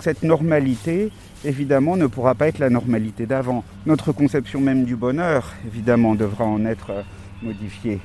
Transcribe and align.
Cette 0.00 0.22
normalité, 0.22 1.12
évidemment, 1.44 1.94
ne 1.94 2.06
pourra 2.06 2.34
pas 2.34 2.48
être 2.48 2.58
la 2.58 2.70
normalité 2.70 3.26
d'avant. 3.26 3.64
Notre 3.84 4.12
conception 4.12 4.58
même 4.58 4.84
du 4.84 4.96
bonheur, 4.96 5.52
évidemment, 5.66 6.14
devra 6.14 6.46
en 6.46 6.64
être 6.64 6.90
euh, 6.90 7.02
modifiée. 7.42 8.00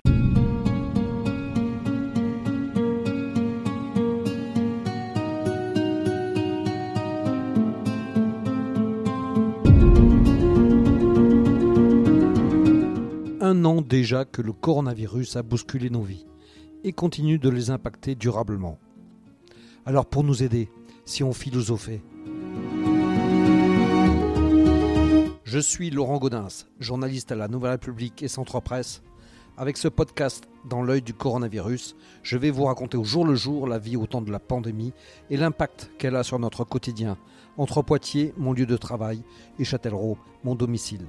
Un 13.40 13.64
an 13.64 13.82
déjà 13.82 14.26
que 14.26 14.42
le 14.42 14.52
coronavirus 14.52 15.38
a 15.38 15.44
bousculé 15.44 15.90
nos 15.90 16.02
vies 16.02 16.26
et 16.84 16.92
continue 16.92 17.40
de 17.40 17.50
les 17.50 17.70
impacter 17.70 18.16
durablement. 18.16 18.78
Alors 19.86 20.08
pour 20.08 20.24
nous 20.24 20.44
aider, 20.44 20.68
si 21.06 21.24
on 21.24 21.34
philosophait 21.34 22.02
Je 25.44 25.60
suis 25.60 25.92
Laurent 25.92 26.18
Gaudens, 26.18 26.66
journaliste 26.80 27.32
à 27.32 27.36
la 27.36 27.48
Nouvelle 27.48 27.72
République 27.72 28.24
et 28.24 28.28
Centre 28.28 28.60
Presse. 28.60 29.04
Avec 29.58 29.78
ce 29.78 29.88
podcast 29.88 30.50
Dans 30.68 30.82
l'œil 30.82 31.02
du 31.02 31.14
coronavirus, 31.14 31.96
je 32.24 32.38
vais 32.38 32.50
vous 32.50 32.66
raconter 32.66 32.98
au 32.98 33.06
jour 33.06 33.26
le 33.26 33.36
jour 33.36 33.68
la 33.68 33.78
vie 33.78 33.96
au 33.96 34.06
temps 34.06 34.22
de 34.22 34.32
la 34.32 34.40
pandémie 34.40 34.92
et 35.30 35.38
l'impact 35.38 35.92
qu'elle 35.98 36.16
a 36.16 36.24
sur 36.24 36.40
notre 36.40 36.66
quotidien, 36.66 37.18
entre 37.58 37.82
Poitiers, 37.82 38.34
mon 38.36 38.52
lieu 38.52 38.66
de 38.66 38.76
travail, 38.76 39.24
et 39.60 39.64
Châtellerault, 39.64 40.18
mon 40.44 40.56
domicile. 40.56 41.06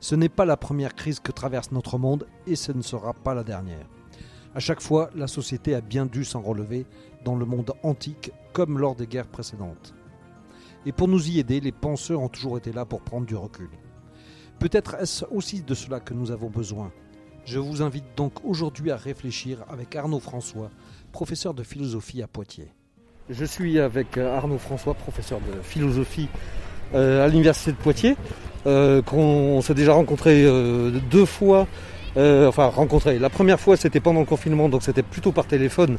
Ce 0.00 0.14
n'est 0.14 0.28
pas 0.28 0.44
la 0.44 0.56
première 0.56 0.94
crise 0.94 1.20
que 1.20 1.32
traverse 1.32 1.72
notre 1.72 1.96
monde 1.98 2.26
et 2.46 2.54
ce 2.54 2.72
ne 2.72 2.82
sera 2.82 3.14
pas 3.14 3.34
la 3.34 3.44
dernière. 3.44 3.86
À 4.56 4.58
chaque 4.58 4.80
fois, 4.80 5.10
la 5.14 5.26
société 5.26 5.74
a 5.74 5.82
bien 5.82 6.06
dû 6.06 6.24
s'en 6.24 6.40
relever 6.40 6.86
dans 7.26 7.36
le 7.36 7.44
monde 7.44 7.74
antique 7.82 8.30
comme 8.54 8.78
lors 8.78 8.94
des 8.94 9.06
guerres 9.06 9.26
précédentes. 9.26 9.92
Et 10.86 10.92
pour 10.92 11.08
nous 11.08 11.28
y 11.28 11.38
aider, 11.38 11.60
les 11.60 11.72
penseurs 11.72 12.22
ont 12.22 12.30
toujours 12.30 12.56
été 12.56 12.72
là 12.72 12.86
pour 12.86 13.02
prendre 13.02 13.26
du 13.26 13.36
recul. 13.36 13.68
Peut-être 14.58 14.94
est-ce 14.94 15.26
aussi 15.30 15.60
de 15.60 15.74
cela 15.74 16.00
que 16.00 16.14
nous 16.14 16.30
avons 16.30 16.48
besoin. 16.48 16.90
Je 17.44 17.58
vous 17.58 17.82
invite 17.82 18.06
donc 18.16 18.46
aujourd'hui 18.46 18.90
à 18.90 18.96
réfléchir 18.96 19.62
avec 19.68 19.94
Arnaud 19.94 20.20
François, 20.20 20.70
professeur 21.12 21.52
de 21.52 21.62
philosophie 21.62 22.22
à 22.22 22.26
Poitiers. 22.26 22.72
Je 23.28 23.44
suis 23.44 23.78
avec 23.78 24.16
Arnaud 24.16 24.56
François, 24.56 24.94
professeur 24.94 25.40
de 25.40 25.60
philosophie 25.60 26.28
euh, 26.94 27.26
à 27.26 27.28
l'université 27.28 27.72
de 27.72 27.76
Poitiers, 27.76 28.16
euh, 28.66 29.02
qu'on 29.02 29.60
s'est 29.60 29.74
déjà 29.74 29.92
rencontré 29.92 30.46
euh, 30.46 30.92
deux 31.10 31.26
fois. 31.26 31.66
Enfin, 32.16 32.66
rencontré. 32.66 33.18
La 33.18 33.30
première 33.30 33.60
fois, 33.60 33.76
c'était 33.76 34.00
pendant 34.00 34.20
le 34.20 34.26
confinement, 34.26 34.68
donc 34.68 34.82
c'était 34.82 35.02
plutôt 35.02 35.32
par 35.32 35.46
téléphone. 35.46 35.98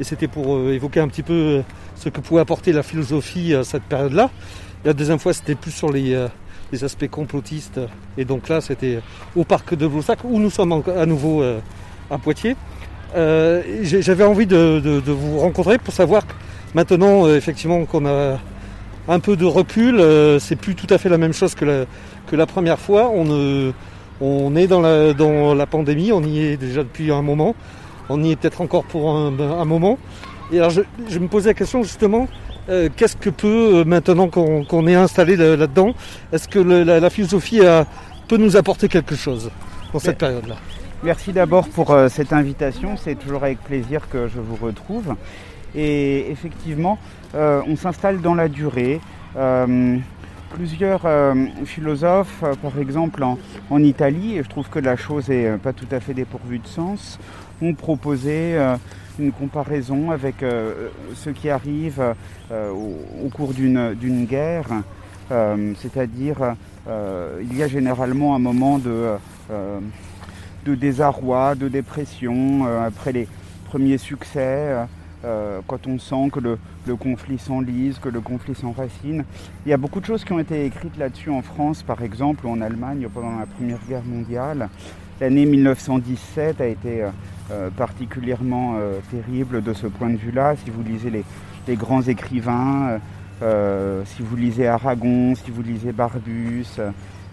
Et 0.00 0.04
c'était 0.04 0.28
pour 0.28 0.70
évoquer 0.70 1.00
un 1.00 1.08
petit 1.08 1.24
peu 1.24 1.62
ce 1.96 2.08
que 2.08 2.20
pouvait 2.20 2.40
apporter 2.40 2.72
la 2.72 2.84
philosophie 2.84 3.54
à 3.54 3.64
cette 3.64 3.82
période-là. 3.82 4.30
La 4.84 4.92
deuxième 4.92 5.18
fois, 5.18 5.32
c'était 5.32 5.56
plus 5.56 5.72
sur 5.72 5.90
les, 5.90 6.16
aspects 6.82 7.08
complotistes. 7.08 7.80
Et 8.16 8.24
donc 8.24 8.48
là, 8.48 8.60
c'était 8.60 9.00
au 9.34 9.42
parc 9.42 9.74
de 9.74 9.86
Blossac, 9.88 10.20
où 10.22 10.38
nous 10.38 10.50
sommes 10.50 10.84
à 10.96 11.06
nouveau 11.06 11.42
à 12.10 12.18
Poitiers. 12.18 12.54
J'avais 13.14 14.24
envie 14.24 14.46
de, 14.46 15.02
vous 15.04 15.40
rencontrer 15.40 15.78
pour 15.78 15.92
savoir 15.92 16.22
maintenant, 16.74 17.28
effectivement, 17.28 17.84
qu'on 17.84 18.06
a 18.06 18.38
un 19.08 19.20
peu 19.20 19.36
de 19.36 19.46
recul, 19.46 19.98
euh, 19.98 20.38
c'est 20.38 20.56
plus 20.56 20.74
tout 20.74 20.86
à 20.90 20.98
fait 20.98 21.08
la 21.08 21.18
même 21.18 21.32
chose 21.32 21.54
que 21.54 21.64
la, 21.64 21.86
que 22.26 22.36
la 22.36 22.46
première 22.46 22.78
fois. 22.78 23.10
Euh, 23.14 23.72
on 24.20 24.56
est 24.56 24.66
dans 24.66 24.80
la, 24.80 25.12
dans 25.12 25.54
la 25.54 25.66
pandémie, 25.66 26.12
on 26.12 26.22
y 26.22 26.40
est 26.40 26.56
déjà 26.56 26.82
depuis 26.82 27.12
un 27.12 27.22
moment. 27.22 27.54
On 28.08 28.22
y 28.22 28.32
est 28.32 28.36
peut-être 28.36 28.60
encore 28.60 28.84
pour 28.84 29.10
un, 29.10 29.64
moment. 29.64 29.98
Et 30.50 30.58
alors 30.58 30.70
je, 30.70 31.18
me 31.18 31.28
posais 31.28 31.50
la 31.50 31.54
question 31.54 31.82
justement, 31.82 32.26
euh, 32.70 32.88
qu'est-ce 32.96 33.16
que 33.16 33.30
peut, 33.30 33.84
maintenant 33.84 34.28
qu'on 34.28 34.86
est 34.86 34.94
installé 34.94 35.36
là-dedans, 35.36 35.92
est-ce 36.32 36.48
que 36.48 36.58
la, 36.58 37.10
philosophie 37.10 37.60
peut 38.28 38.38
nous 38.38 38.56
apporter 38.56 38.88
quelque 38.88 39.14
chose 39.14 39.50
dans 39.92 39.98
cette 39.98 40.18
période-là? 40.18 40.56
Merci 41.02 41.32
d'abord 41.32 41.68
pour 41.68 41.94
cette 42.08 42.32
invitation, 42.32 42.96
c'est 42.96 43.14
toujours 43.14 43.44
avec 43.44 43.62
plaisir 43.62 44.08
que 44.08 44.26
je 44.26 44.40
vous 44.40 44.56
retrouve. 44.56 45.14
Et 45.74 46.30
effectivement, 46.30 46.98
euh, 47.34 47.60
on 47.66 47.76
s'installe 47.76 48.20
dans 48.20 48.34
la 48.34 48.48
durée. 48.48 49.00
Euh, 50.48 50.56
plusieurs 50.56 51.02
euh, 51.04 51.34
philosophes, 51.64 52.44
par 52.62 52.78
exemple 52.78 53.22
en, 53.22 53.82
Italie, 53.82 54.36
et 54.36 54.42
je 54.42 54.48
trouve 54.48 54.68
que 54.68 54.78
la 54.78 54.96
chose 54.96 55.28
n'est 55.28 55.56
pas 55.58 55.72
tout 55.72 55.86
à 55.90 56.00
fait 56.00 56.14
dépourvue 56.14 56.58
de 56.58 56.66
sens, 56.66 57.18
ont 57.62 57.74
proposé 57.74 58.56
une 59.18 59.32
comparaison 59.32 60.10
avec 60.10 60.36
ce 61.14 61.30
qui 61.30 61.50
arrive 61.50 62.02
au, 62.50 63.28
cours 63.32 63.52
d'une 63.52 64.24
guerre, 64.26 64.68
c'est-à-dire 65.28 66.54
il 66.86 67.56
y 67.56 67.62
a 67.62 67.68
généralement 67.68 68.34
un 68.34 68.38
moment 68.38 68.78
de 68.78 69.18
désarroi, 70.66 71.54
de 71.56 71.68
dépression 71.68 72.66
après 72.84 73.12
les 73.12 73.28
premiers 73.66 73.98
succès. 73.98 74.76
Euh, 75.24 75.60
quand 75.66 75.88
on 75.88 75.98
sent 75.98 76.30
que 76.32 76.38
le, 76.38 76.58
conflit 76.96 77.38
s'enlise, 77.38 77.98
que 77.98 78.08
le 78.08 78.20
conflit 78.20 78.54
s'enracine. 78.54 79.24
Il 79.66 79.70
y 79.70 79.72
a 79.72 79.76
beaucoup 79.76 79.98
de 80.00 80.06
choses 80.06 80.24
qui 80.24 80.32
ont 80.32 80.38
été 80.38 80.64
écrites 80.64 80.96
là-dessus 80.96 81.30
en 81.30 81.42
France, 81.42 81.82
par 81.82 82.02
exemple, 82.02 82.46
ou 82.46 82.50
en 82.50 82.60
Allemagne 82.60 83.08
pendant 83.12 83.36
la 83.38 83.46
Première 83.46 83.80
Guerre 83.88 84.04
mondiale. 84.04 84.68
L'année 85.20 85.44
1917 85.46 86.60
a 86.60 86.66
été 86.68 87.02
euh, 87.02 87.10
euh, 87.50 87.70
particulièrement 87.70 88.76
terrible 89.10 89.62
de 89.62 89.72
ce 89.72 89.88
point 89.88 90.10
de 90.10 90.16
vue-là. 90.16 90.54
Si 90.64 90.70
vous 90.70 90.82
lisez 90.84 91.10
les, 91.10 91.76
grands 91.76 92.02
écrivains, 92.02 93.00
si 93.40 94.22
vous 94.22 94.36
lisez 94.36 94.68
Aragon, 94.68 95.34
si 95.34 95.50
vous 95.50 95.62
lisez 95.62 95.92
Barbus, 95.92 96.78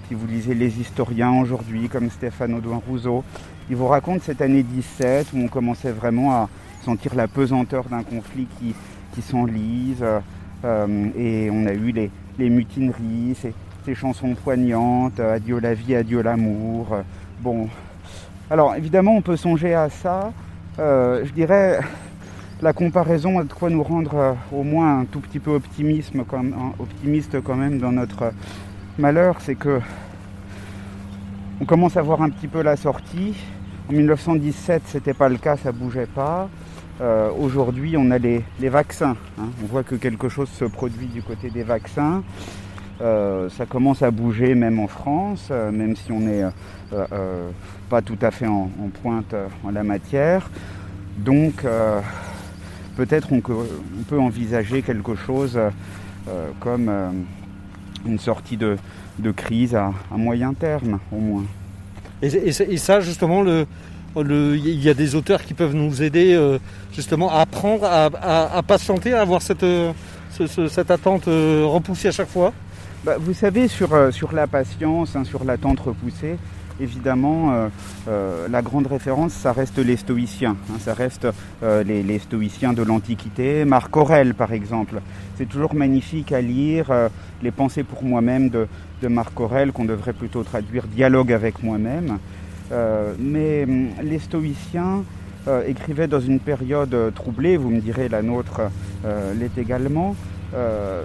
si 0.07 0.13
vous 0.13 0.27
lisez 0.27 0.55
les 0.55 0.79
historiens 0.79 1.39
aujourd'hui 1.39 1.87
comme 1.87 2.09
Stéphane 2.09 2.55
Audouin 2.55 2.81
Rousseau, 2.87 3.23
ils 3.69 3.75
vous 3.75 3.87
racontent 3.87 4.21
cette 4.23 4.41
année 4.41 4.63
17 4.63 5.27
où 5.33 5.39
on 5.39 5.47
commençait 5.47 5.91
vraiment 5.91 6.33
à, 6.33 6.49
sentir 6.85 7.15
la 7.15 7.27
pesanteur 7.27 7.85
d'un 7.85 8.03
conflit 8.03 8.47
qui, 8.59 8.75
qui 9.13 9.21
s'enlise. 9.21 10.05
Euh, 10.63 11.09
et 11.17 11.49
on 11.51 11.65
a 11.65 11.73
eu 11.73 11.91
les, 11.91 12.49
mutineries, 12.49 13.35
ces, 13.85 13.95
chansons 13.95 14.33
poignantes, 14.35 15.19
euh, 15.19 15.35
Adieu 15.35 15.59
la 15.59 15.73
vie, 15.73 15.95
adieu 15.95 16.21
l'amour. 16.21 16.93
Euh, 16.93 17.01
bon, 17.41 17.67
alors 18.49 18.75
évidemment 18.75 19.15
on 19.15 19.21
peut 19.21 19.37
songer 19.37 19.73
à 19.73 19.89
ça. 19.89 20.31
je 20.77 21.31
dirais 21.31 21.79
la 22.61 22.73
comparaison 22.73 23.39
a 23.39 23.43
de 23.43 23.53
quoi 23.53 23.69
nous 23.69 23.83
rendre 23.83 24.37
au 24.51 24.63
moins 24.63 24.99
un 24.99 25.05
tout 25.05 25.19
petit 25.19 25.39
peu 25.39 25.51
optimisme, 25.51 26.23
comme, 26.23 26.73
optimiste 26.79 27.41
quand 27.41 27.55
même 27.55 27.79
dans 27.79 27.91
notre 27.91 28.31
malheur, 28.97 29.37
c'est 29.39 29.55
que 29.55 29.81
on 31.61 31.65
commence 31.65 31.97
à 31.97 32.01
voir 32.01 32.21
un 32.21 32.29
petit 32.29 32.47
peu 32.47 32.61
la 32.61 32.75
sortie. 32.75 33.35
En 33.89 33.93
1917, 33.93 34.83
c'était 34.87 35.13
pas 35.13 35.29
le 35.29 35.37
cas, 35.37 35.57
ça 35.57 35.71
bougeait 35.71 36.07
pas. 36.07 36.49
Euh, 37.01 37.29
aujourd'hui, 37.37 37.97
on 37.97 38.09
a 38.11 38.17
les, 38.17 38.43
vaccins. 38.61 39.17
Hein. 39.37 39.49
On 39.61 39.65
voit 39.65 39.83
que 39.83 39.95
quelque 39.95 40.29
chose 40.29 40.49
se 40.49 40.65
produit 40.65 41.07
du 41.07 41.21
côté 41.21 41.49
des 41.49 41.63
vaccins. 41.63 42.23
Euh, 43.01 43.49
ça 43.49 43.65
commence 43.65 44.01
à 44.01 44.11
bouger 44.11 44.55
même 44.55 44.79
en 44.79 44.87
France, 44.87 45.49
euh, 45.51 45.71
même 45.71 45.97
si 45.97 46.13
on 46.13 46.21
n'est 46.21 46.45
pas 47.89 48.01
tout 48.01 48.17
à 48.21 48.31
fait 48.31 48.47
en, 48.47 48.69
pointe 49.01 49.35
en 49.65 49.71
la 49.71 49.83
matière. 49.83 50.49
Donc 51.17 51.65
peut-être 52.95 53.31
on, 53.31 53.41
peut 53.41 54.19
envisager 54.19 54.81
quelque 54.81 55.15
chose 55.15 55.59
comme 56.59 56.89
une 58.05 58.19
sortie 58.19 58.57
de, 58.57 58.77
crise 59.35 59.75
à, 59.75 59.91
moyen 60.11 60.53
terme 60.53 60.99
au 61.11 61.19
moins. 61.19 61.45
et 62.21 62.51
ça 62.51 63.01
justement, 63.01 63.41
le, 63.41 63.65
il 64.21 64.83
y 64.83 64.89
a 64.89 64.93
des 64.93 65.15
auteurs 65.15 65.43
qui 65.43 65.53
peuvent 65.53 65.75
nous 65.75 66.01
aider 66.01 66.33
euh, 66.33 66.57
justement 66.93 67.31
à 67.31 67.39
apprendre 67.39 67.85
à, 67.85 68.61
patienter, 68.63 69.13
à 69.13 69.21
avoir 69.21 69.41
cette, 69.41 69.63
euh, 69.63 69.91
cette 70.69 70.91
attente 70.91 71.27
euh, 71.27 71.63
repoussée 71.65 72.07
à 72.07 72.11
chaque 72.11 72.29
fois? 72.29 72.53
Bah, 73.03 73.17
Vous 73.19 73.33
savez, 73.33 73.67
sur, 73.67 74.13
sur 74.13 74.33
la 74.33 74.47
patience, 74.47 75.15
hein, 75.15 75.23
sur 75.23 75.43
l'attente 75.43 75.79
repoussée, 75.79 76.37
évidemment, 76.79 77.69
la 78.07 78.61
grande 78.61 78.87
référence, 78.87 79.31
ça 79.31 79.53
reste 79.53 79.77
les 79.77 79.95
stoïciens. 79.95 80.57
Hein, 80.69 80.77
ça 80.79 80.93
reste 80.93 81.27
les, 81.61 82.19
stoïciens 82.19 82.73
de 82.73 82.81
l'Antiquité. 82.81 83.63
Marc 83.63 83.95
Aurèle, 83.95 84.33
par 84.33 84.51
exemple. 84.53 85.01
C'est 85.37 85.47
toujours 85.47 85.75
magnifique 85.75 86.31
à 86.31 86.41
lire 86.41 86.91
les 87.43 87.51
pensées 87.51 87.83
pour 87.83 88.03
moi-même 88.03 88.49
de, 88.49 88.67
de 89.03 89.07
Marc 89.07 89.39
Aurèle, 89.39 89.71
qu'on 89.71 89.85
devrait 89.85 90.13
plutôt 90.13 90.43
traduire 90.43 90.87
dialogue 90.87 91.31
avec 91.31 91.61
moi-même. 91.61 92.17
Euh, 92.71 93.13
mais 93.19 93.63
hum, 93.63 93.89
les 94.01 94.19
stoïciens 94.19 95.03
euh, 95.47 95.63
écrivaient 95.67 96.07
dans 96.07 96.19
une 96.19 96.39
période 96.39 96.93
euh, 96.93 97.11
troublée, 97.11 97.57
vous 97.57 97.69
me 97.69 97.79
direz 97.79 98.09
la 98.09 98.21
nôtre 98.21 98.61
l'est 99.39 99.55
également, 99.59 100.15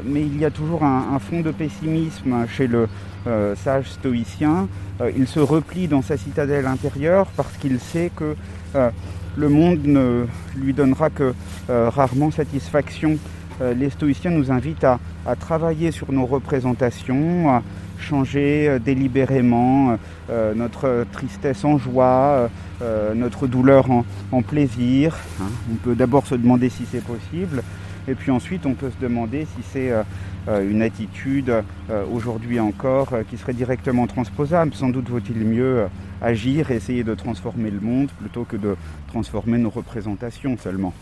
mais 0.07 0.23
il 0.23 0.39
y 0.39 0.45
a 0.47 0.51
toujours 0.51 0.85
un, 0.85 1.19
fond 1.19 1.43
de 1.43 1.51
pessimisme 1.51 2.47
chez 2.49 2.67
le 2.67 2.89
sage 3.57 3.91
stoïcien. 3.91 4.69
il 5.15 5.27
se 5.27 5.39
replie 5.39 5.87
dans 5.87 6.01
sa 6.01 6.17
citadelle 6.17 6.67
intérieure 6.67 7.27
parce 7.37 7.55
qu'il 7.59 7.79
sait 7.79 8.11
que 8.17 8.37
le 9.37 9.49
monde 9.51 9.81
ne 9.85 10.25
lui 10.57 10.73
donnera 10.73 11.11
que 11.11 11.35
rarement 11.69 12.31
satisfaction. 12.31 13.19
les 13.61 13.91
stoïciens 13.91 14.31
nous 14.31 14.51
invitent 14.51 14.85
à, 14.85 14.99
travailler 15.39 15.91
sur 15.91 16.11
nos 16.11 16.25
représentations, 16.25 17.51
à 17.51 17.63
changer 18.01 18.79
délibérément 18.85 19.97
notre 20.55 21.07
tristesse 21.13 21.65
en 21.65 21.79
joie, 21.79 22.51
notre 23.15 23.47
douleur 23.47 23.87
en, 24.33 24.43
plaisir. 24.43 25.17
Hein. 25.41 25.47
On 25.71 25.77
peut 25.77 25.95
d'abord 25.95 26.27
se 26.27 26.35
demander 26.35 26.69
si 26.69 26.85
c'est 26.91 27.05
possible, 27.05 27.63
et 28.09 28.15
puis 28.15 28.31
ensuite 28.31 28.67
on 28.67 28.75
peut 28.75 28.91
se 28.91 29.03
demander 29.03 29.47
si 29.57 29.63
c'est 29.73 29.93
euh, 30.49 30.69
une 30.71 30.81
attitude 30.81 31.51
euh, 31.91 32.05
aujourd'hui 32.11 32.61
encore 32.61 33.13
euh, 33.13 33.23
qui 33.29 33.37
serait 33.37 33.53
directement 33.53 34.07
transposable. 34.07 34.73
Sans 34.73 34.89
doute 34.89 35.11
vaut-il 35.11 35.37
mieux 35.37 35.87
agir 36.23 36.71
essayer 36.71 37.05
de 37.05 37.15
transformer 37.15 37.71
le 37.71 37.81
monde 37.81 38.11
plutôt 38.19 38.45
que 38.45 38.57
de 38.57 38.75
transformer 39.09 39.59
nos 39.59 39.69
représentations 39.69 40.57
seulement. 40.57 40.95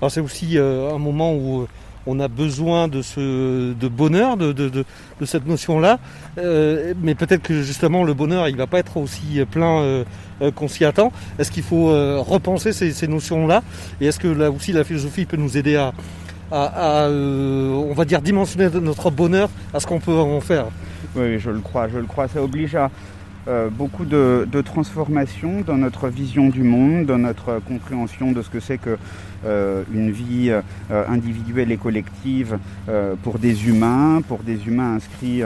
Alors 0.00 0.10
c'est 0.10 0.20
aussi 0.20 0.56
un 0.58 0.96
moment 0.96 1.34
où 1.34 1.66
on 2.06 2.18
a 2.20 2.28
besoin 2.28 2.88
de 2.88 3.02
ce 3.02 3.72
de 3.72 3.88
bonheur, 3.88 4.36
de, 4.36 4.52
de, 4.52 4.84
cette 5.24 5.46
notion-là. 5.46 5.98
mais 6.36 7.14
peut-être 7.14 7.42
que 7.42 7.62
justement 7.62 8.04
le 8.04 8.14
bonheur, 8.14 8.48
il 8.48 8.56
va 8.56 8.66
pas 8.66 8.78
être 8.78 8.96
aussi 8.96 9.40
plein 9.50 10.04
qu'on 10.54 10.68
s'y 10.68 10.84
attend. 10.84 11.12
Est-ce 11.38 11.50
qu'il 11.50 11.62
faut 11.62 11.88
repenser 12.22 12.72
ces, 12.72 12.92
ces 12.92 13.06
notions-là? 13.06 13.62
Et 14.00 14.06
est-ce 14.06 14.18
que 14.18 14.28
là 14.28 14.50
aussi 14.50 14.72
la 14.72 14.84
philosophie 14.84 15.26
peut 15.26 15.36
nous 15.36 15.58
aider 15.58 15.76
à, 15.76 15.92
à, 16.50 17.04
euh, 17.04 17.68
on 17.68 17.94
va 17.94 18.04
dire, 18.04 18.20
dimensionner 18.20 18.68
notre 18.80 19.10
bonheur 19.10 19.48
à 19.72 19.80
ce 19.80 19.86
qu'on 19.86 20.00
peut 20.00 20.14
en 20.14 20.40
faire? 20.40 20.66
Oui, 21.16 21.38
je 21.38 21.50
le 21.50 21.60
crois, 21.60 21.88
je 21.88 21.98
le 21.98 22.06
crois. 22.06 22.28
Ça 22.28 22.42
oblige 22.42 22.74
à 22.74 22.90
euh, 23.50 23.68
beaucoup 23.68 24.04
de, 24.04 24.46
transformations 24.64 25.62
dans 25.66 25.76
notre 25.76 26.08
vision 26.08 26.48
du 26.48 26.62
monde, 26.62 27.04
dans 27.06 27.18
notre 27.18 27.60
compréhension 27.66 28.32
de 28.32 28.40
ce 28.42 28.48
que 28.48 28.60
c'est 28.60 28.78
que 28.78 28.96
euh, 29.44 29.82
une 29.92 30.10
vie 30.10 30.52
individuelle 30.90 31.72
et 31.72 31.76
collective 31.76 32.58
pour 33.22 33.38
des 33.38 33.68
humains, 33.68 34.22
pour 34.26 34.38
des 34.38 34.66
humains 34.66 34.94
inscrits 34.96 35.42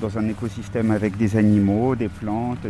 dans 0.00 0.18
un 0.18 0.28
écosystème 0.28 0.90
avec 0.90 1.16
des 1.16 1.36
animaux, 1.36 1.94
des 1.94 2.08
plantes, 2.08 2.66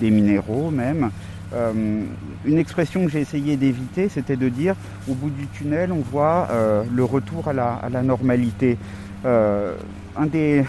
des 0.00 0.10
minéraux 0.10 0.70
même. 0.70 1.10
Euh, 1.54 2.02
une 2.44 2.58
expression 2.58 3.04
que 3.04 3.10
j'ai 3.10 3.20
essayé 3.20 3.56
d'éviter, 3.56 4.08
c'était 4.08 4.36
de 4.36 4.48
dire 4.48 4.74
au 5.08 5.14
bout 5.14 5.30
du 5.30 5.46
tunnel, 5.48 5.92
on 5.92 6.00
voit 6.00 6.48
euh, 6.50 6.82
le 6.92 7.04
retour 7.04 7.48
à 7.48 7.52
la, 7.52 8.02
normalité. 8.02 8.78
Euh, 9.24 9.74
un 10.16 10.26
des 10.26 10.64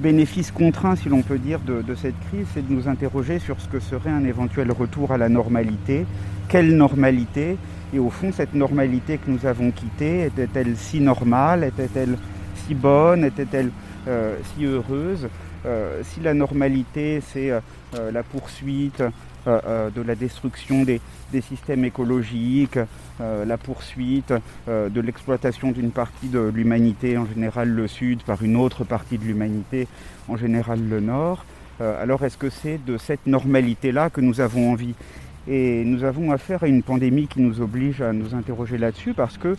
bénéfices 0.00 0.50
contraints, 0.50 0.96
si 0.96 1.08
l'on 1.08 1.22
peut 1.22 1.38
dire, 1.38 1.60
de, 1.60 1.94
cette 1.94 2.18
crise, 2.28 2.46
c'est 2.54 2.66
de 2.66 2.72
nous 2.72 2.88
interroger 2.88 3.38
sur 3.38 3.60
ce 3.60 3.68
que 3.68 3.80
serait 3.80 4.10
un 4.10 4.24
éventuel 4.24 4.72
retour 4.72 5.12
à 5.12 5.18
la 5.18 5.28
normalité. 5.28 6.06
Quelle 6.48 6.76
normalité 6.76 7.56
Et 7.94 7.98
au 7.98 8.10
fond, 8.10 8.32
cette 8.32 8.54
normalité 8.54 9.18
que 9.18 9.30
nous 9.30 9.46
avons 9.46 9.70
quittée, 9.70 10.24
était-elle 10.24 10.76
si 10.76 11.00
normale 11.00 11.64
Était-elle 11.64 12.16
si 12.66 12.74
bonne 12.74 13.24
Était-elle 13.24 13.70
si 14.54 14.64
heureuse 14.64 15.28
Si 16.02 16.20
la 16.20 16.34
normalité, 16.34 17.20
c'est 17.20 17.52
la 17.92 18.22
poursuite 18.22 19.02
euh, 19.02 19.08
euh, 19.08 19.10
de 19.46 20.02
la 20.02 20.14
destruction 20.14 20.84
des, 20.84 21.00
systèmes 21.40 21.84
écologiques, 21.84 22.78
euh, 23.20 23.44
la 23.44 23.56
poursuite 23.56 24.34
de 24.66 25.00
l'exploitation 25.00 25.72
d'une 25.72 25.90
partie 25.90 26.28
de 26.28 26.40
l'humanité, 26.40 27.16
en 27.16 27.26
général 27.26 27.68
le 27.68 27.86
Sud, 27.88 28.22
par 28.22 28.42
une 28.42 28.56
autre 28.56 28.84
partie 28.84 29.18
de 29.18 29.24
l'humanité, 29.24 29.86
en 30.28 30.36
général 30.36 30.80
le 30.88 31.00
Nord. 31.00 31.44
alors 31.80 32.24
est-ce 32.24 32.36
que 32.36 32.50
c'est 32.50 32.78
de 32.84 32.98
cette 32.98 33.26
normalité-là 33.26 34.10
que 34.10 34.20
nous 34.20 34.40
avons 34.40 34.72
envie? 34.72 34.94
Et 35.48 35.84
nous 35.84 36.04
avons 36.04 36.30
affaire 36.30 36.62
à 36.62 36.68
une 36.68 36.82
pandémie 36.82 37.26
qui 37.26 37.40
nous 37.40 37.60
oblige 37.60 38.02
à 38.02 38.12
nous 38.12 38.34
interroger 38.34 38.76
là-dessus 38.76 39.14
parce 39.14 39.38
que 39.38 39.56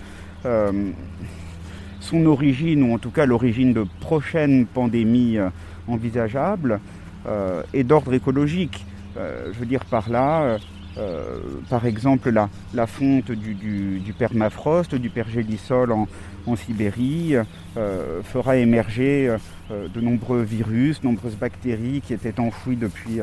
son 2.00 2.26
origine, 2.26 2.84
ou 2.84 2.94
en 2.94 3.00
tout 3.00 3.12
cas 3.12 3.26
l'origine 3.26 3.74
de 3.74 3.86
prochaines 4.00 4.66
pandémies 4.68 5.38
envisageables, 5.88 6.80
est 7.74 7.84
d'ordre 7.84 8.14
écologique. 8.14 8.86
Euh, 9.18 9.52
je 9.54 9.60
veux 9.60 9.66
dire 9.66 9.84
par 9.86 10.10
là, 10.10 10.42
euh, 10.42 10.58
euh, 10.98 11.40
par 11.70 11.86
exemple 11.86 12.32
la, 12.74 12.88
fonte 12.88 13.32
du, 13.32 14.14
permafrost, 14.18 14.96
du 14.96 15.10
pergélisol 15.10 15.92
en, 15.92 16.08
en 16.46 16.56
Sibérie, 16.56 17.36
fera 18.24 18.58
émerger 18.58 19.36
de 19.70 20.02
nombreux 20.02 20.42
virus, 20.42 21.04
nombreuses 21.04 21.36
bactéries 21.36 22.02
qui 22.02 22.14
étaient 22.14 22.40
enfouies 22.40 22.76
depuis 22.76 23.20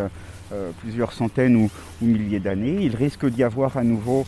plusieurs 0.80 1.12
centaines 1.12 1.56
ou, 1.56 1.70
milliers 2.00 2.40
d'années. 2.40 2.78
Il 2.80 2.96
risque 2.96 3.26
d'y 3.26 3.42
avoir 3.42 3.76
à 3.76 3.84
nouveau 3.84 4.24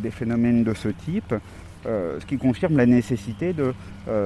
des 0.00 0.10
phénomènes 0.10 0.64
de 0.64 0.74
ce 0.74 0.88
type. 0.88 1.34
ce 1.86 2.26
qui 2.26 2.36
confirme 2.36 2.76
la 2.76 2.84
nécessité 2.84 3.54
de 3.54 3.72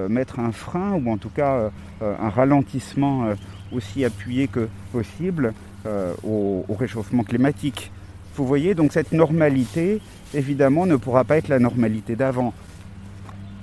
mettre 0.08 0.40
un 0.40 0.50
frein 0.50 0.94
ou 0.94 1.12
en 1.12 1.18
tout 1.18 1.30
cas 1.30 1.70
un 2.00 2.30
ralentissement 2.30 3.28
aussi 3.70 4.04
appuyé 4.04 4.48
que 4.48 4.68
possible 4.92 5.52
euh, 5.86 6.14
au, 6.24 6.64
réchauffement 6.78 7.22
climatique. 7.22 7.90
Vous 8.34 8.46
voyez, 8.46 8.74
donc 8.74 8.92
cette 8.92 9.12
normalité, 9.12 10.00
évidemment, 10.34 10.84
ne 10.84 10.96
pourra 10.96 11.24
pas 11.24 11.38
être 11.38 11.48
la 11.48 11.58
normalité 11.58 12.16
d'avant. 12.16 12.52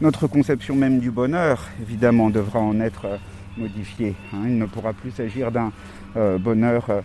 Notre 0.01 0.27
conception 0.27 0.75
même 0.75 0.99
du 0.99 1.11
bonheur, 1.11 1.69
évidemment, 1.81 2.29
devra 2.29 2.59
en 2.59 2.79
être 2.79 3.05
euh, 3.05 3.17
modifiée. 3.57 4.15
Hein. 4.33 4.43
Il 4.45 4.57
ne 4.57 4.65
pourra 4.65 4.93
plus 4.93 5.11
s'agir 5.11 5.51
d'un 5.51 5.71
euh, 6.15 6.37
bonheur 6.37 7.03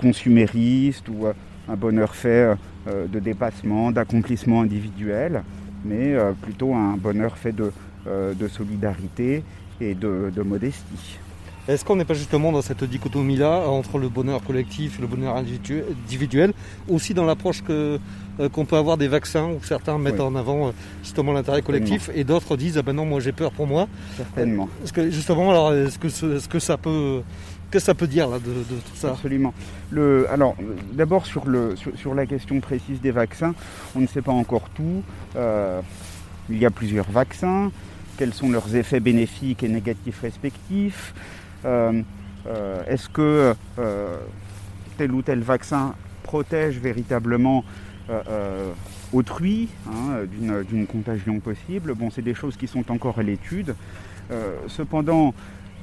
consumériste 0.00 1.08
ou 1.08 1.26
un 1.68 1.76
bonheur 1.76 2.16
fait 2.16 2.56
de 2.88 3.20
dépassement, 3.20 3.92
d'accomplissement 3.92 4.62
individuel, 4.62 5.44
mais 5.84 6.16
plutôt 6.42 6.74
un 6.74 6.96
bonheur 6.96 7.38
fait 7.38 7.52
de, 7.52 7.70
solidarité 8.48 9.44
et 9.80 9.94
de 9.94 10.42
modestie. 10.42 11.20
Est-ce 11.68 11.84
qu'on 11.84 11.96
n'est 11.96 12.04
pas 12.04 12.14
justement 12.14 12.52
dans 12.52 12.62
cette 12.62 12.84
dichotomie-là 12.84 13.68
entre 13.68 13.98
le 13.98 14.08
bonheur 14.08 14.42
collectif 14.42 14.98
et 14.98 15.00
le 15.00 15.08
bonheur 15.08 15.36
individuel, 15.36 16.52
aussi 16.88 17.12
dans 17.12 17.24
l'approche 17.24 17.62
que, 17.62 17.98
euh, 18.38 18.48
qu'on 18.48 18.64
peut 18.64 18.76
avoir 18.76 18.96
des 18.96 19.08
vaccins 19.08 19.46
où 19.46 19.58
certains 19.64 19.98
mettent 19.98 20.20
en 20.20 20.36
avant 20.36 20.68
euh, 20.68 20.70
justement 21.02 21.32
l'intérêt 21.32 21.62
collectif 21.62 22.10
et 22.14 22.22
d'autres 22.22 22.56
disent 22.56 22.78
ah 22.78 22.82
ben 22.82 22.92
non 22.92 23.04
moi 23.04 23.18
j'ai 23.20 23.32
peur 23.32 23.50
pour 23.50 23.66
moi. 23.66 23.88
Certainement. 24.16 24.68
Est-ce 24.84 24.92
que 24.92 25.10
justement 25.10 25.50
alors 25.50 25.72
est-ce 25.72 25.98
que, 25.98 26.08
ce 26.08 26.46
que 26.46 26.58
ça 26.60 26.76
peut 26.76 27.22
que 27.70 27.78
ça 27.78 27.94
peut 27.94 28.06
dire 28.06 28.28
là, 28.28 28.38
de, 28.38 28.52
tout 28.52 28.96
ça? 28.96 29.10
Absolument. 29.10 29.52
Le, 29.90 30.30
alors, 30.30 30.54
d'abord 30.92 31.26
sur, 31.26 31.46
le, 31.46 31.74
sur, 31.76 32.14
la 32.14 32.26
question 32.26 32.60
précise 32.60 33.00
des 33.00 33.10
vaccins, 33.10 33.54
on 33.94 34.00
ne 34.00 34.06
sait 34.06 34.22
pas 34.22 34.32
encore 34.32 34.68
tout. 34.70 35.02
Euh, 35.36 35.80
il 36.48 36.58
y 36.58 36.66
a 36.66 36.70
plusieurs 36.70 37.10
vaccins. 37.10 37.70
Quels 38.16 38.32
sont 38.32 38.50
leurs 38.50 38.74
effets 38.76 39.00
bénéfiques 39.00 39.62
et 39.62 39.68
négatifs 39.68 40.20
respectifs? 40.20 41.12
Est-ce 42.86 43.08
que 43.08 43.54
euh, 43.78 44.16
tel 44.96 45.12
ou 45.12 45.22
tel 45.22 45.40
vaccin 45.40 45.94
protège 46.22 46.78
véritablement 46.78 47.64
autrui 49.12 49.68
hein, 49.88 50.24
d'une 50.30 50.86
contagion 50.86 51.40
possible? 51.40 51.94
Bon, 51.94 52.10
c'est 52.10 52.22
des 52.22 52.34
choses 52.34 52.56
qui 52.56 52.66
sont 52.66 52.90
encore 52.90 53.18
à 53.18 53.22
l'étude. 53.22 53.74
cependant, 54.68 55.34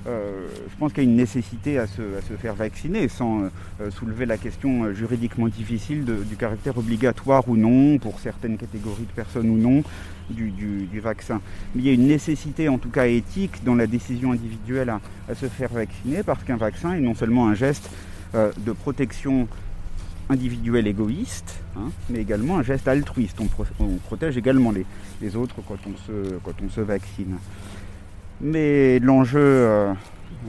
euh, 0.06 0.48
je 0.70 0.78
pense 0.78 0.92
qu'il 0.92 1.04
y 1.04 1.08
a 1.08 1.10
une 1.10 1.16
nécessité 1.16 1.80
à 1.80 1.88
se, 1.88 2.02
faire 2.38 2.56
vacciner 2.56 3.08
sans 3.08 3.44
euh, 3.44 3.90
soulever 3.90 4.26
la 4.26 4.38
question 4.38 4.84
euh, 4.84 4.94
juridiquement 4.94 5.48
difficile 5.48 6.04
du 6.04 6.36
caractère 6.36 6.78
obligatoire 6.78 7.48
ou 7.48 7.56
non, 7.56 7.98
pour 8.00 8.20
certaines 8.20 8.58
catégories 8.58 9.06
de 9.06 9.16
personnes 9.16 9.50
ou 9.50 9.58
non, 9.58 9.84
du, 10.30 11.00
vaccin. 11.00 11.42
Mais 11.74 11.82
il 11.82 11.88
y 11.88 11.90
a 11.90 11.94
une 11.94 12.08
nécessité, 12.08 12.70
en 12.70 12.78
tout 12.78 12.90
cas 12.90 13.08
éthique, 13.08 13.64
dans 13.64 13.76
la 13.76 13.88
décision 13.88 14.32
individuelle 14.32 14.90
à, 14.90 15.36
se 15.36 15.48
faire 15.48 15.70
vacciner, 15.72 16.24
parce 16.24 16.44
qu'un 16.44 16.58
vaccin 16.58 16.94
est 16.94 17.02
non 17.02 17.16
seulement 17.16 17.48
un 17.48 17.56
geste 17.56 17.90
de 18.34 18.72
protection 18.72 19.48
individuelle 20.30 20.88
égoïste, 20.88 21.60
hein, 21.78 21.92
mais 22.10 22.20
également 22.20 22.58
un 22.58 22.64
geste 22.64 22.88
altruiste. 22.88 23.40
On, 23.80 23.88
protège 23.98 24.38
également 24.38 24.72
les, 25.22 25.36
autres 25.36 25.56
quand 25.68 25.78
on 25.86 26.70
se 26.70 26.82
vaccine. 26.82 27.38
Mais 28.44 29.00
l'enjeu, 29.00 29.40
euh, 29.40 29.94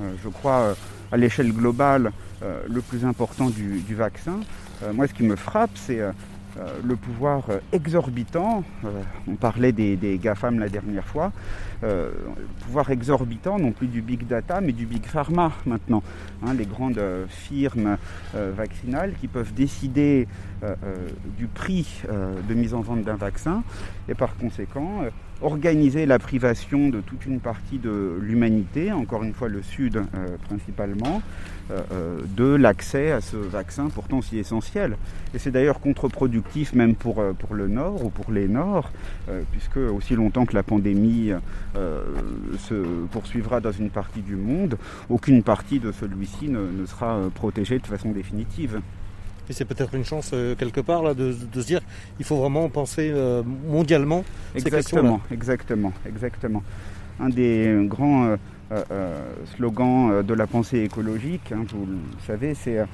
euh, 0.00 0.12
je 0.22 0.28
crois, 0.28 0.60
euh, 0.60 0.74
à 1.12 1.16
l'échelle 1.16 1.52
globale, 1.52 2.12
le 2.68 2.82
plus 2.82 3.06
important 3.06 3.48
du, 3.48 3.94
vaccin, 3.94 4.40
moi 4.92 5.06
ce 5.06 5.14
qui 5.14 5.22
me 5.22 5.34
frappe, 5.34 5.70
c'est 5.76 6.02
le 6.84 6.96
pouvoir 6.96 7.44
exorbitant, 7.72 8.62
on 9.26 9.34
parlait 9.34 9.72
des, 9.72 10.18
GAFAM 10.22 10.58
la 10.58 10.68
dernière 10.68 11.04
fois, 11.04 11.32
le 11.82 12.12
pouvoir 12.64 12.90
exorbitant 12.90 13.58
non 13.58 13.72
plus 13.72 13.88
du 13.88 14.02
big 14.02 14.26
data 14.26 14.60
mais 14.60 14.72
du 14.72 14.86
big 14.86 15.04
pharma 15.04 15.52
maintenant. 15.66 16.02
Hein, 16.44 16.54
les 16.54 16.66
grandes 16.66 17.02
firmes 17.28 17.96
vaccinales 18.34 19.14
qui 19.20 19.28
peuvent 19.28 19.52
décider 19.52 20.28
du 21.36 21.46
prix 21.46 22.02
de 22.08 22.54
mise 22.54 22.74
en 22.74 22.80
vente 22.80 23.02
d'un 23.02 23.16
vaccin. 23.16 23.62
Et 24.08 24.14
par 24.14 24.36
conséquent 24.36 25.04
organiser 25.42 26.06
la 26.06 26.18
privation 26.18 26.88
de 26.88 27.00
toute 27.00 27.26
une 27.26 27.40
partie 27.40 27.78
de 27.78 28.18
l'humanité, 28.20 28.92
encore 28.92 29.22
une 29.22 29.34
fois 29.34 29.48
le 29.48 29.62
Sud 29.62 30.02
principalement, 30.44 31.22
de 32.36 32.54
l'accès 32.54 33.10
à 33.12 33.20
ce 33.20 33.36
vaccin 33.36 33.88
pourtant 33.88 34.22
si 34.22 34.38
essentiel. 34.38 34.96
Et 35.34 35.38
c'est 35.38 35.50
d'ailleurs 35.50 35.80
contre-productif 35.80 36.72
même 36.72 36.94
pour, 36.94 37.22
le 37.50 37.68
Nord 37.68 38.04
ou 38.04 38.10
pour 38.10 38.32
les 38.32 38.48
Nords, 38.48 38.90
puisque 39.52 39.76
aussi 39.76 40.14
longtemps 40.14 40.46
que 40.46 40.54
la 40.54 40.62
pandémie 40.62 41.32
se 41.74 42.74
poursuivra 43.10 43.60
dans 43.60 43.72
une 43.72 43.90
partie 43.90 44.22
du 44.22 44.36
monde, 44.36 44.76
aucune 45.10 45.42
partie 45.42 45.80
de 45.80 45.92
celui-ci 45.92 46.48
ne 46.48 46.86
sera 46.86 47.18
protégée 47.34 47.78
de 47.78 47.86
façon 47.86 48.12
définitive. 48.12 48.80
Et 49.48 49.52
c'est 49.52 49.64
peut-être 49.64 49.94
une 49.94 50.04
chance 50.04 50.30
euh, 50.32 50.54
quelque 50.54 50.80
part 50.80 51.02
là, 51.02 51.14
de, 51.14 51.32
se 51.32 51.66
dire 51.66 51.80
il 52.18 52.24
faut 52.24 52.36
vraiment 52.36 52.68
penser 52.68 53.10
euh, 53.12 53.42
mondialement 53.68 54.24
exactement, 54.54 55.20
Exactement, 55.30 55.92
exactement. 56.06 56.62
Un 57.20 57.28
des 57.28 57.76
grands 57.82 58.36
euh, 58.72 59.20
slogans 59.54 60.22
de 60.22 60.34
la 60.34 60.46
pensée 60.46 60.80
écologique, 60.80 61.52
hein, 61.52 61.64
vous 61.68 61.86
le 61.86 61.98
savez, 62.26 62.54
c'est 62.54 62.84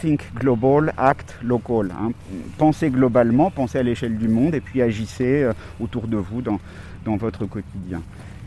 Think 0.00 0.22
Global, 0.34 0.94
Act 0.96 1.36
Local. 1.42 1.92
Hein. 2.00 2.12
Pensez 2.56 2.88
globalement, 2.88 3.50
pensez 3.50 3.78
à 3.78 3.82
l'échelle 3.82 4.16
du 4.16 4.28
monde 4.28 4.54
et 4.54 4.60
puis 4.60 4.80
agissez 4.80 5.50
autour 5.80 6.06
de 6.06 6.16
vous 6.16 6.40
dans, 6.40 6.60
dans 7.04 7.16
votre 7.16 7.44
quotidien 7.44 8.00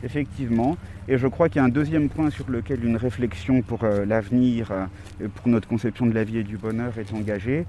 effectivement. 0.03 0.77
Et 1.07 1.17
je 1.17 1.27
crois 1.27 1.49
qu'il 1.49 1.57
y 1.57 1.59
a 1.59 1.65
un 1.65 1.69
deuxième 1.69 2.09
point 2.09 2.29
sur 2.29 2.49
lequel 2.49 2.85
une 2.85 2.95
réflexion 2.95 3.61
pour 3.61 3.83
euh, 3.83 4.05
l'avenir, 4.05 4.71
euh, 4.71 5.27
pour 5.35 5.47
notre 5.47 5.67
conception 5.67 6.05
de 6.05 6.13
la 6.13 6.23
vie 6.23 6.37
et 6.37 6.43
du 6.43 6.57
bonheur 6.57 6.97
est 6.97 7.11
engagée. 7.13 7.65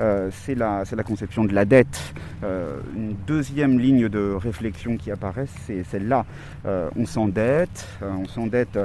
Euh, 0.00 0.28
c'est 0.32 0.54
la, 0.54 0.82
la, 0.90 1.02
conception 1.02 1.44
de 1.44 1.54
la 1.54 1.64
dette. 1.64 2.14
une 2.42 3.14
deuxième 3.26 3.78
ligne 3.78 4.08
de 4.08 4.34
réflexion 4.34 4.96
qui 4.96 5.10
apparaît, 5.10 5.46
c'est 5.66 5.84
celle-là. 5.84 6.26
on 6.64 7.06
s'endette, 7.06 7.86
on 8.02 8.26
s'endette 8.26 8.78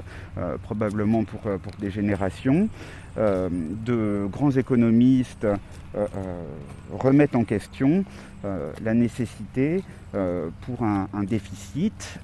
probablement 0.64 1.24
pour, 1.24 1.42
pour 1.42 1.74
des 1.80 1.90
générations. 1.90 2.70
De 3.20 4.28
grands 4.32 4.52
économistes 4.52 5.46
remettent 6.92 7.36
en 7.36 7.44
question 7.44 8.06
la 8.44 8.94
nécessité 8.94 9.84
pour 10.14 10.84
un, 10.84 11.10
un 11.14 11.24
déficit 11.24 12.20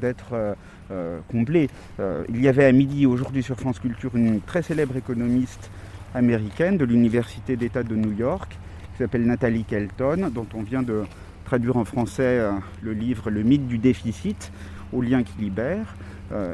d'être 0.00 0.56
euh, 0.92 1.18
comblé. 1.28 1.68
Euh, 1.98 2.22
il 2.28 2.40
y 2.40 2.46
avait 2.46 2.64
à 2.64 2.70
midi 2.70 3.06
aujourd'hui 3.06 3.42
sur 3.42 3.56
France 3.56 3.80
Culture 3.80 4.14
une 4.14 4.40
très 4.40 4.62
célèbre 4.62 4.96
économiste 4.96 5.68
américaine 6.14 6.76
de 6.76 6.84
l'Université 6.84 7.56
d'État 7.56 7.82
de 7.82 7.96
New 7.96 8.12
York 8.12 8.56
qui 8.92 8.98
s'appelle 8.98 9.26
Nathalie 9.26 9.64
Kelton, 9.64 10.30
dont 10.32 10.46
on 10.54 10.62
vient 10.62 10.84
de 10.84 11.02
traduire 11.44 11.76
en 11.76 11.84
français 11.84 12.38
euh, 12.38 12.52
le 12.82 12.92
livre 12.92 13.30
Le 13.30 13.42
mythe 13.42 13.66
du 13.66 13.78
déficit 13.78 14.52
au 14.92 15.02
lien 15.02 15.24
qui 15.24 15.36
libère. 15.40 15.96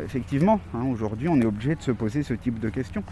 Effectivement, 0.04 0.60
hein, 0.74 0.84
aujourd'hui, 0.90 1.28
on 1.28 1.40
est 1.40 1.46
obligé 1.46 1.74
de 1.74 1.82
se 1.82 1.90
poser 1.90 2.22
ce 2.22 2.34
type 2.34 2.60
de 2.60 2.68
questions. 2.68 3.02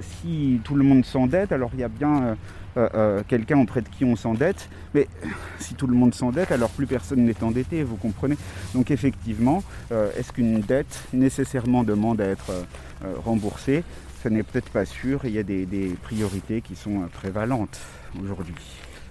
si 0.00 0.60
tout 0.64 0.74
le 0.74 0.84
monde 0.84 1.04
s'endette, 1.04 1.52
alors 1.52 1.70
il 1.74 1.80
y 1.80 1.84
a 1.84 1.88
bien 1.88 2.36
euh, 2.76 2.88
euh, 2.94 3.22
quelqu'un 3.26 3.58
auprès 3.58 3.80
de 3.80 3.88
qui 3.88 4.04
on 4.04 4.14
s'endette. 4.14 4.68
Mais 4.94 5.08
si 5.58 5.74
tout 5.74 5.88
le 5.88 5.94
monde 5.94 6.14
s'endette, 6.14 6.52
alors 6.52 6.70
plus 6.70 6.86
personne 6.86 7.24
n'est 7.24 7.42
endetté, 7.42 7.82
vous 7.82 7.96
comprenez. 7.96 8.36
Donc 8.74 8.92
effectivement, 8.92 9.64
euh, 9.90 10.10
est-ce 10.16 10.32
qu'une 10.32 10.60
dette 10.60 11.02
nécessairement 11.12 11.82
demande 11.82 12.20
à 12.20 12.26
être 12.26 12.52
remboursée? 13.24 13.82
Ce 14.22 14.28
n'est 14.28 14.42
peut-être 14.42 14.70
pas 14.70 14.84
sûr. 14.84 15.22
Il 15.24 15.32
y 15.32 15.38
a 15.38 15.42
des, 15.42 15.96
priorités 16.02 16.60
qui 16.60 16.76
sont 16.76 17.08
prévalentes 17.12 17.80
aujourd'hui. 18.22 18.54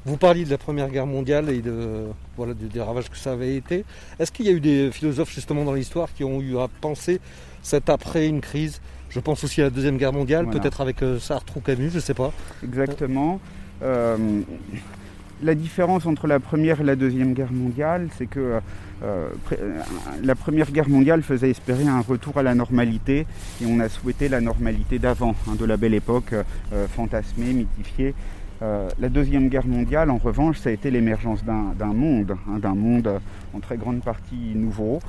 Vous 0.09 0.17
parliez 0.17 0.43
de 0.43 0.49
la 0.49 0.57
Première 0.57 0.89
Guerre 0.89 1.05
mondiale 1.05 1.51
et 1.51 1.61
de, 1.61 2.07
voilà, 2.35 2.55
des 2.55 2.81
ravages 2.81 3.11
que 3.11 3.15
ça 3.15 3.33
avait 3.33 3.55
été. 3.55 3.85
Est-ce 4.17 4.31
qu'il 4.31 4.47
y 4.47 4.49
a 4.49 4.51
eu 4.51 4.59
des 4.59 4.89
philosophes 4.91 5.31
justement 5.31 5.63
dans 5.63 5.73
l'histoire 5.73 6.11
qui 6.11 6.23
ont 6.23 6.41
eu 6.41 6.57
à 6.57 6.67
penser 6.81 7.21
cet 7.61 7.89
après 7.89 8.27
une 8.27 8.41
crise? 8.41 8.81
Je 9.11 9.19
pense 9.19 9.43
aussi 9.43 9.61
à 9.61 9.65
la 9.65 9.69
Deuxième 9.69 9.97
Guerre 9.97 10.11
mondiale, 10.11 10.49
peut-être 10.49 10.81
avec 10.81 11.03
euh, 11.03 11.19
Sartre 11.19 11.57
ou 11.57 11.59
Camus, 11.59 11.91
je 11.91 11.97
ne 11.97 12.01
sais 12.01 12.15
pas. 12.15 12.33
Exactement. 12.63 13.39
Euh, 13.83 14.41
la 15.43 15.53
différence 15.53 16.07
entre 16.07 16.25
la 16.25 16.39
Première 16.39 16.81
et 16.81 16.83
la 16.83 16.95
Deuxième 16.95 17.35
Guerre 17.35 17.53
mondiale, 17.53 18.09
c'est 18.17 18.25
que 18.25 18.59
euh, 19.03 19.29
la 20.23 20.33
Première 20.33 20.71
Guerre 20.71 20.89
mondiale 20.89 21.21
faisait 21.21 21.51
espérer 21.51 21.87
un 21.87 22.01
retour 22.01 22.39
à 22.39 22.43
la 22.43 22.55
normalité 22.55 23.27
et 23.61 23.65
on 23.67 23.79
a 23.79 23.89
souhaité 23.89 24.27
la 24.27 24.41
normalité 24.41 24.97
d'avant, 24.97 25.35
hein, 25.47 25.53
de 25.53 25.65
la 25.65 25.77
belle 25.77 25.93
époque, 25.93 26.33
fantasmée, 26.95 27.53
mythifiée. 27.53 28.15
La 28.61 29.09
Deuxième 29.09 29.47
Guerre 29.47 29.67
mondiale, 29.67 30.09
en 30.09 30.17
revanche, 30.17 30.57
ça 30.59 30.69
a 30.69 30.73
été 30.73 30.91
l'émergence 30.91 31.43
d'un 31.45 31.93
monde, 31.93 32.35
hein, 32.47 32.59
d'un 32.59 32.75
monde 32.75 33.21
en 33.53 33.59
très 33.59 33.77
grande 33.77 34.01
partie 34.01 34.53
nouveau, 34.55 34.99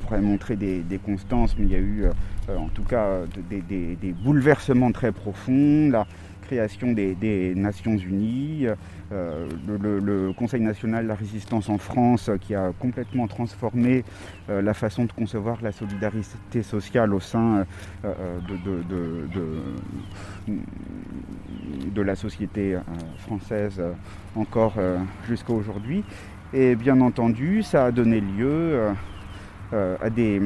pourrait 0.00 0.20
montrer 0.20 0.56
des, 0.56 1.00
constances, 1.04 1.56
mais 1.58 1.66
il 1.66 1.72
y 1.72 1.74
a 1.74 1.78
eu 1.78 2.04
euh, 2.48 2.56
en 2.56 2.68
tout 2.68 2.82
cas 2.82 3.06
des, 3.50 4.14
bouleversements 4.24 4.92
très 4.92 5.12
profonds, 5.12 5.90
création 6.50 6.92
des, 6.92 7.54
Nations 7.54 7.96
Unies, 7.96 8.66
euh, 9.12 9.46
le, 9.68 10.32
Conseil 10.32 10.60
national 10.60 11.04
de 11.04 11.08
la 11.08 11.14
résistance 11.14 11.68
en 11.68 11.78
France 11.78 12.28
qui 12.40 12.56
a 12.56 12.72
complètement 12.78 13.28
transformé 13.28 14.04
euh, 14.48 14.60
la 14.60 14.74
façon 14.74 15.04
de 15.04 15.12
concevoir 15.12 15.58
la 15.62 15.70
solidarité 15.70 16.62
sociale 16.64 17.14
au 17.14 17.20
sein 17.20 17.64
de, 21.94 22.02
la 22.02 22.16
société 22.16 22.76
française 23.18 23.80
encore 24.34 24.74
jusqu'à 25.28 25.52
aujourd'hui. 25.52 26.02
Et 26.52 26.74
bien 26.74 27.00
entendu, 27.00 27.62
ça 27.62 27.86
a 27.86 27.92
donné 27.92 28.20
lieu 28.20 28.90
euh, 29.72 29.96
à 30.02 30.10
des 30.10 30.42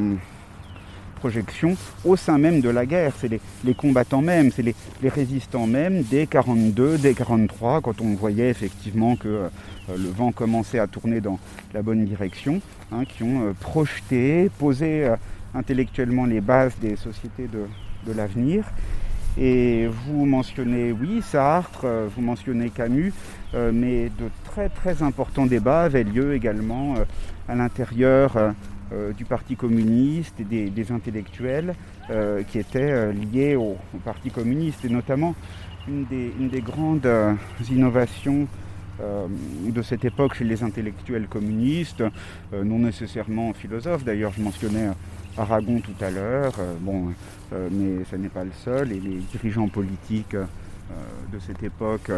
au 2.04 2.16
sein 2.16 2.38
même 2.38 2.60
de 2.60 2.68
la 2.68 2.86
guerre. 2.86 3.12
C'est 3.20 3.28
les, 3.64 3.74
combattants 3.74 4.22
même, 4.22 4.50
c'est 4.52 4.62
les, 4.62 4.74
résistants 5.08 5.66
même, 5.66 6.02
dès 6.02 6.26
42, 6.26 6.98
dès 6.98 7.14
43, 7.14 7.80
quand 7.80 8.00
on 8.00 8.14
voyait 8.14 8.50
effectivement 8.50 9.16
que 9.16 9.28
euh, 9.28 9.48
le 9.88 10.08
vent 10.08 10.32
commençait 10.32 10.78
à 10.78 10.86
tourner 10.86 11.20
dans 11.20 11.38
la 11.72 11.82
bonne 11.82 12.04
direction, 12.04 12.60
hein, 12.92 13.04
qui 13.04 13.22
ont 13.22 13.48
euh, 13.48 13.52
projeté, 13.58 14.50
posé 14.58 15.10
intellectuellement 15.54 16.24
les 16.26 16.40
bases 16.40 16.74
des 16.80 16.96
sociétés 16.96 17.48
de 17.48 18.12
l'avenir. 18.12 18.64
Et 19.36 19.88
vous 19.88 20.26
mentionnez, 20.26 20.92
oui, 20.92 21.20
Sartre, 21.22 21.86
vous 22.14 22.22
mentionnez 22.22 22.70
Camus, 22.70 23.12
mais 23.52 24.04
de 24.16 24.28
très 24.44 24.68
très 24.68 25.02
importants 25.02 25.46
débats 25.46 25.82
avaient 25.82 26.04
lieu 26.04 26.34
également 26.34 26.94
à 27.48 27.56
l'intérieur 27.56 28.54
euh, 28.92 29.12
du 29.12 29.24
Parti 29.24 29.56
communiste 29.56 30.38
et 30.40 30.44
des, 30.44 30.92
intellectuels 30.92 31.74
euh, 32.10 32.42
qui 32.42 32.58
étaient 32.58 32.90
euh, 32.90 33.12
liés 33.12 33.56
au, 33.56 33.76
Parti 34.04 34.30
communiste. 34.30 34.84
Et 34.84 34.90
notamment, 34.90 35.34
une 35.88 36.04
des, 36.04 36.60
grandes 36.60 37.08
innovations 37.70 38.46
de 39.68 39.82
cette 39.82 40.04
époque 40.04 40.34
chez 40.34 40.44
les 40.44 40.62
intellectuels 40.62 41.26
communistes, 41.26 42.02
non 42.52 42.78
nécessairement 42.78 43.52
philosophes. 43.52 44.04
D'ailleurs, 44.04 44.32
je 44.36 44.40
mentionnais 44.42 44.90
Aragon 45.36 45.80
tout 45.80 46.04
à 46.04 46.10
l'heure, 46.10 46.54
bon, 46.80 47.12
mais 47.52 48.04
ce 48.10 48.16
n'est 48.16 48.28
pas 48.28 48.44
le 48.44 48.52
seul. 48.64 48.92
Et 48.92 49.00
les 49.00 49.16
dirigeants 49.32 49.68
politiques 49.68 50.36
de 50.36 51.38
cette 51.40 51.62
époque 51.62 52.10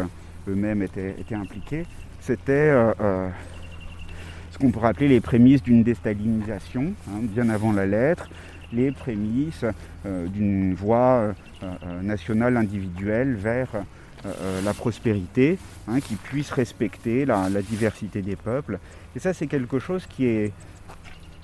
eux-mêmes 0.47 0.83
étaient, 0.83 1.15
étaient, 1.19 1.35
impliqués. 1.35 1.85
C'était 2.21 2.71
qu'on 4.55 4.71
pourrait 4.71 4.89
appeler 4.89 5.09
les 5.09 5.19
prémices 5.19 5.61
d'une 5.61 5.83
déstalinisation, 5.83 6.93
hein, 7.09 7.19
bien 7.21 7.49
avant 7.49 7.73
la 7.73 7.85
lettre, 7.85 8.29
les 8.71 8.91
prémices 8.91 9.65
euh, 10.05 10.27
d'une 10.27 10.73
voie 10.73 10.97
euh, 10.97 11.33
euh, 11.63 12.01
nationale 12.01 12.57
individuelle 12.57 13.35
vers 13.35 13.69
la 14.65 14.73
prospérité, 14.73 15.57
hein, 15.87 16.01
qui 16.01 16.15
puisse 16.15 16.51
respecter 16.51 17.23
la, 17.23 17.47
diversité 17.61 18.21
des 18.21 18.35
peuples. 18.35 18.77
Et 19.15 19.19
ça, 19.19 19.33
c'est 19.33 19.47
quelque 19.47 19.79
chose 19.79 20.05
qui 20.05 20.25
est 20.25 20.51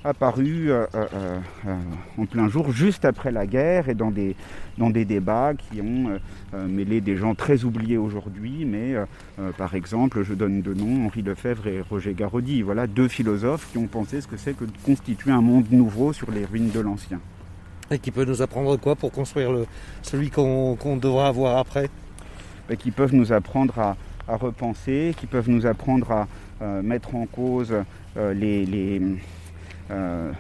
apparu 0.03 0.69
euh, 0.69 0.86
euh, 0.95 1.39
euh, 1.65 1.75
en 2.17 2.25
plein 2.25 2.50
jour, 2.50 2.72
juste 2.72 3.05
après 3.05 3.31
la 3.31 3.48
guerre, 3.48 3.89
et 3.89 3.95
dans 3.95 4.12
des, 4.12 4.36
dans 4.77 4.89
des 4.89 5.05
débats 5.05 5.53
qui 5.53 5.81
ont 5.81 6.19
mêlé 6.67 7.01
des 7.01 7.15
gens 7.15 7.36
très 7.36 7.63
oubliés 7.63 7.98
aujourd'hui, 7.98 8.65
mais 8.65 8.95
par 9.57 9.75
exemple, 9.75 10.24
je 10.24 10.33
donne 10.33 10.62
deux 10.62 10.74
noms, 10.74 11.05
Henri 11.05 11.22
Lefebvre 11.22 11.67
et 11.67 11.81
Roger 11.81 12.13
Garaudy. 12.13 12.62
Voilà 12.62 12.88
deux 12.88 13.07
philosophes 13.07 13.69
qui 13.72 13.77
ont 13.77 13.88
pensé 13.88 14.22
ce 14.22 14.27
que 14.27 14.38
c'est 14.38 14.55
que 14.55 14.65
de 14.65 14.72
constituer 14.86 15.31
un 15.31 15.41
monde 15.41 15.65
nouveau 15.72 16.13
sur 16.13 16.31
les 16.31 16.45
ruines 16.45 16.72
de 16.72 16.79
l'ancien. 16.79 17.19
Et 17.91 18.00
qui 18.00 18.12
peut 18.12 18.25
nous 18.25 18.41
apprendre 18.41 18.77
quoi 18.77 18.95
pour 18.95 19.12
construire 19.12 19.51
le, 19.51 19.65
celui 20.01 20.29
qu'on 20.29 20.98
devra 20.98 21.27
avoir 21.27 21.57
après? 21.57 21.89
Qui 22.79 22.91
peuvent 22.91 23.13
nous 23.13 23.31
apprendre 23.31 23.77
à, 23.79 23.95
repenser, 24.27 25.13
qui 25.17 25.27
peuvent 25.27 25.50
nous 25.50 25.65
apprendre 25.65 26.25
à 26.62 26.81
mettre 26.81 27.15
en 27.15 27.25
cause 27.25 27.74
les, 28.15 28.65
les 28.65 29.01
euh, 29.93 30.31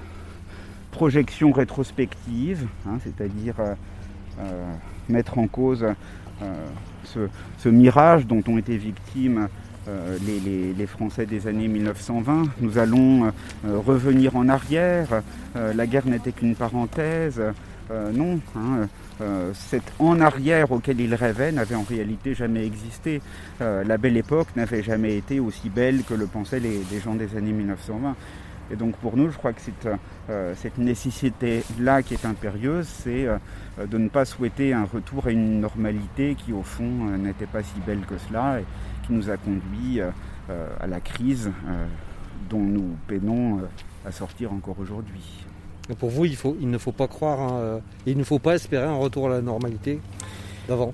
projection 0.91 1.51
rétrospective, 1.51 2.67
hein, 2.87 2.97
c'est-à-dire 3.03 3.55
euh, 3.59 3.73
euh, 4.39 4.73
mettre 5.09 5.39
en 5.39 5.47
cause 5.47 5.85
ce, 7.03 7.69
mirage 7.69 8.27
dont 8.27 8.43
ont 8.47 8.57
été 8.57 8.77
victimes 8.77 9.47
les, 9.87 10.85
Français 10.85 11.25
des 11.25 11.47
années 11.47 11.67
1920. 11.67 12.43
Nous 12.61 12.77
allons 12.77 13.31
revenir 13.65 14.35
en 14.35 14.49
arrière. 14.49 15.21
la 15.55 15.87
guerre 15.87 16.05
n'était 16.05 16.33
qu'une 16.33 16.55
parenthèse. 16.55 17.41
non, 18.13 18.39
hein, 18.57 18.87
cet 19.53 19.83
en 19.99 20.19
arrière 20.19 20.71
auquel 20.71 20.99
ils 20.99 21.15
rêvaient 21.15 21.53
n'avait 21.53 21.75
en 21.75 21.83
réalité 21.83 22.35
jamais 22.35 22.65
existé. 22.65 23.21
la 23.61 23.97
belle 23.97 24.17
époque 24.17 24.47
n'avait 24.57 24.83
jamais 24.83 25.15
été 25.17 25.39
aussi 25.39 25.69
belle 25.69 26.03
que 26.03 26.13
le 26.13 26.27
pensaient 26.27 26.59
les, 26.59 26.81
les 26.91 26.99
gens 26.99 27.15
des 27.15 27.35
années 27.37 27.53
1920. 27.53 28.15
Et 28.71 28.75
donc 28.75 28.95
pour 28.97 29.17
nous, 29.17 29.29
je 29.29 29.37
crois 29.37 29.53
que 29.53 29.61
cette, 29.61 29.87
euh, 30.29 30.53
cette 30.55 30.77
nécessité-là 30.77 32.01
qui 32.01 32.13
est 32.13 32.25
impérieuse, 32.25 32.87
c'est 32.87 33.27
euh, 33.27 33.37
de 33.85 33.97
ne 33.97 34.07
pas 34.07 34.25
souhaiter 34.25 34.73
un 34.73 34.85
retour 34.85 35.27
à 35.27 35.31
une 35.31 35.59
normalité 35.59 36.35
qui 36.35 36.53
au 36.53 36.63
fond 36.63 37.07
euh, 37.07 37.17
n'était 37.17 37.45
pas 37.45 37.61
si 37.61 37.79
belle 37.85 38.01
que 38.01 38.17
cela 38.17 38.61
et 38.61 38.65
qui 39.05 39.13
nous 39.13 39.29
a 39.29 39.37
conduit 39.37 39.99
à 39.99 40.87
la 40.87 41.01
crise 41.01 41.51
dont 42.49 42.61
nous 42.61 42.95
peinons 43.05 43.59
à 44.05 44.11
sortir 44.13 44.53
encore 44.53 44.79
aujourd'hui. 44.79 45.45
Pour 45.99 46.09
vous, 46.09 46.23
il, 46.23 46.37
faut, 46.37 46.55
il, 46.61 46.69
ne 46.69 46.77
faut 46.77 46.93
pas 46.93 47.09
croire, 47.09 47.41
hein, 47.41 47.81
il 48.05 48.17
ne 48.17 48.23
faut 48.23 48.39
pas 48.39 48.55
espérer 48.55 48.85
un 48.85 48.95
retour 48.95 49.27
à 49.27 49.29
la 49.29 49.41
normalité 49.41 49.99
d'avant 50.69 50.93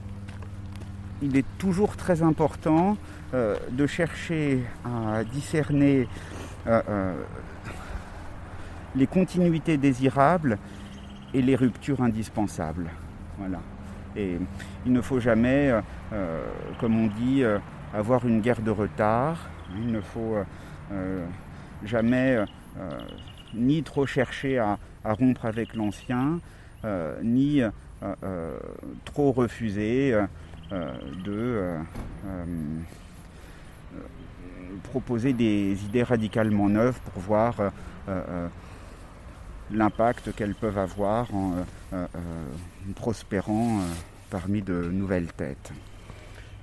Il 1.21 1.38
est 1.38 1.45
toujours 1.59 1.97
très 1.97 2.23
important 2.23 2.97
de 3.31 3.85
chercher 3.85 4.63
à 4.83 5.23
discerner 5.23 6.07
les 8.95 9.07
continuités 9.07 9.77
désirables 9.77 10.57
et 11.33 11.41
les 11.41 11.55
ruptures 11.55 12.01
indispensables. 12.01 12.89
Voilà. 13.37 13.59
Et 14.15 14.37
il 14.85 14.91
ne 14.91 15.01
faut 15.01 15.19
jamais, 15.19 15.69
euh, 15.69 15.81
euh, 16.13 16.43
comme 16.79 16.99
on 16.99 17.07
dit, 17.07 17.43
euh, 17.43 17.59
avoir 17.93 18.25
une 18.27 18.41
guerre 18.41 18.61
de 18.61 18.71
retard. 18.71 19.49
Il 19.75 19.91
ne 19.91 20.01
faut 20.01 20.37
jamais 21.83 22.39
ni 23.53 23.83
trop 23.83 24.07
chercher 24.07 24.57
à, 24.57 24.79
rompre 25.03 25.45
avec 25.45 25.75
l'ancien, 25.75 26.39
ni 27.21 27.61
trop 29.05 29.31
refuser 29.31 30.19
de 30.71 31.75
proposer 34.83 35.33
des 35.33 35.77
idées 35.85 36.03
radicalement 36.03 36.69
neuves 36.69 36.99
pour 37.13 37.21
voir 37.21 37.71
l'impact 39.71 40.33
qu'elles 40.35 40.55
peuvent 40.55 40.77
avoir 40.77 41.33
en 41.33 41.51
euh, 41.51 41.55
euh, 41.93 42.07
euh, 42.15 42.91
prospérant 42.95 43.79
parmi 44.29 44.61
de 44.61 44.73
nouvelles 44.73 45.31
têtes. 45.33 45.71